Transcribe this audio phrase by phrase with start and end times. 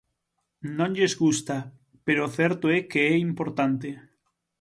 [0.77, 1.57] Non lles gusta,
[2.05, 3.89] pero o certo é que é importante.